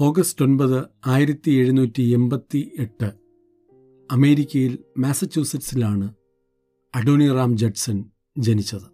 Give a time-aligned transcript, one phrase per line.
[0.00, 3.12] August ഒൻപത് ആയിരത്തി എഴുന്നൂറ്റി എൺപത്തി എട്ട്
[4.12, 6.14] അമേരിക്കയിൽ മാസച്യൂസറ്റ്സിലാണ്
[6.94, 8.04] അഡോണിറാം ജഡ്സൺ
[8.38, 8.88] ജനിച്ചത്.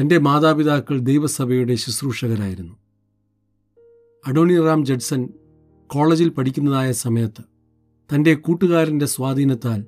[0.00, 2.76] തന്റെ മാതാപിതാക്കൾ ദൈവസഭയുടെ ശുശ്രൂഷകരായിരുന്നു.
[4.26, 5.28] അഡോണിറാം ജഡ്സൺ
[5.86, 7.44] കോളേജിൽ പഠിക്കുന്നതായ സമയത്ത്
[8.14, 9.84] തന്റെ കൂട്ടുകാരന്റെ സ്വാധീനത്താൽ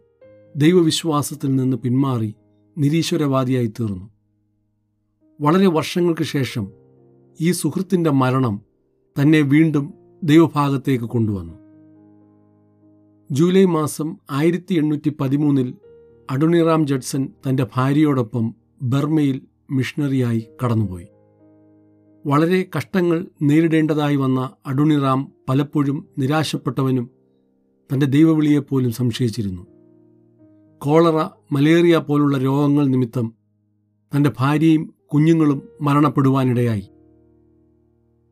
[0.56, 2.34] ദൈവവിശ്വാസത്തിൽ നിന്ന് പിന്മാറി
[2.78, 4.10] നിരീശ്വരവാദിയായി തീർന്നു
[5.40, 6.72] വളരെ വർഷങ്ങൾക്ക് ശേഷം
[7.40, 8.69] ഈ സുഹൃത്തിന്റെ മരണം
[9.18, 11.54] തന്നെ വീണ്ടും ദൈവഭാഗത്തേക്ക് കൊണ്ടുവന്നു.
[13.30, 15.74] ജൂലൈ മാസം ആയിരത്തി എണ്ണൂറ്റി പതിമൂന്നിൽ
[16.30, 21.06] അഡുണിറാം ജഡ്സൺ തന്റെ ഭാര്യയോടൊപ്പം ബർമയിൽ മിഷണറിയായി കടന്നുപോയി.
[22.26, 27.10] വളരെ കഷ്ടങ്ങൾ നേരിടേണ്ടതായി വന്ന അഡുണിറാം പലപ്പോഴും നിരാശപ്പെട്ടവനും
[27.92, 29.66] തന്റെ ദൈവവിളിയെപ്പോലും സംശയിച്ചിരുന്നു.
[30.78, 33.34] കോളറ മലേറിയ പോലുള്ള രോഗങ്ങൾ നിമിത്തം
[34.16, 36.89] തന്റെ ഭാര്യയും കുഞ്ഞുങ്ങളും മരണപ്പെടുവാനിടയായി.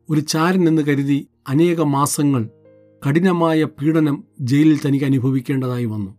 [0.09, 2.49] ഒരു ചാരൻ എന്ന് കരുതി അനേക മാസങ്ങൾ
[3.07, 6.11] കഠിനമായ പീഡനം ജയിലിൽ തനിക്ക് അനുഭവിക്കേണ്ടതായി വന്നു.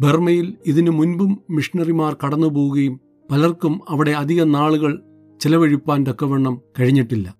[0.00, 3.00] ബർമയിൽ ഇതിനു മുൻപും മിഷണറിമാർ കടന്നുപോവുകയും
[3.30, 5.02] പലർക്കും അവിടെ അധിക നാളുകൾ
[5.40, 7.36] ചെലവഴിപ്പാൻ തക്കവണ്ണം കഴിഞ്ഞിട്ടില്ല.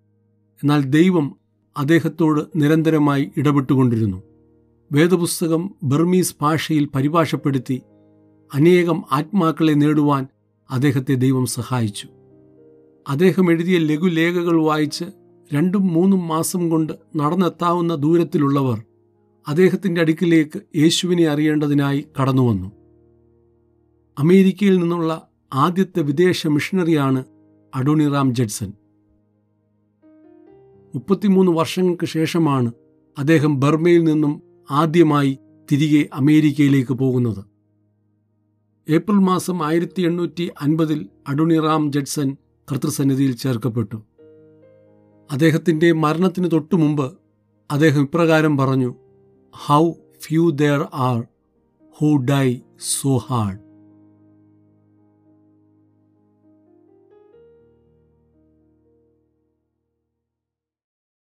[0.62, 1.36] എന്നാൽ ദൈവം
[1.76, 4.22] അദ്ദേഹത്തോട് നിരന്തരമായി ഇടപെട്ടുകൊണ്ടിരുന്നു.
[4.92, 7.82] വേദപുസ്തകം ബർമീസ് ഭാഷയിൽ പരിഭാഷപ്പെടുത്തി
[8.54, 10.26] അനേകം ആത്മാക്കളെ നേടുവാൻ
[10.70, 12.08] അദ്ദേഹത്തെ ദൈവം സഹായിച്ചു.
[13.08, 15.04] അദ്ദേഹം എഴുതിയ ലഘുലേഖകൾ വായിച്ച്
[15.52, 18.82] രണ്ടും മൂന്നും മാസം കൊണ്ട് നടന്നെത്താവുന്ന ദൂരത്തിലുള്ളവർ
[19.48, 22.72] അദ്ദേഹത്തിന്റെ അടുക്കിലേക്ക് യേശുവിനെ അറിയേണ്ടതിനായി കടന്നുവന്നു.
[24.18, 27.24] അമേരിക്കയിൽ നിന്നുള്ള ആദ്യത്തെ വിദേശ മിഷണറിയാണ്
[27.74, 28.72] അഡോണിറാം ജഡ്സൺ.
[30.94, 32.72] മുപ്പത്തിമൂന്ന് വർഷങ്ങൾക്ക് ശേഷമാണ്
[33.18, 35.38] അദ്ദേഹം ബർമയിൽ നിന്നും ആദ്യമായി
[35.72, 37.44] തിരികെ അമേരിക്കയിലേക്ക് പോകുന്നത്.
[38.88, 42.36] ഏപ്രിൽ മാസം ആയിരത്തി എണ്ണൂറ്റി അൻപതിൽ അഡുണിറാം ജഡ്സൺ
[42.72, 44.02] കർത്തൃസന്നിധിയിൽ ചേർക്കപ്പെട്ടു.
[45.32, 47.06] അദ്ദേഹത്തിന്റെ മരണത്തിന് തൊട്ടു മുമ്പ്
[47.70, 48.94] അദ്ദേഹം ഇപ്രകാരം പറഞ്ഞു
[49.54, 49.92] how
[50.22, 51.20] few there are
[51.96, 52.46] who die
[52.80, 53.63] so hard